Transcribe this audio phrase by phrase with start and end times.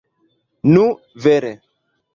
[0.71, 0.87] Nu,
[1.27, 1.57] vere.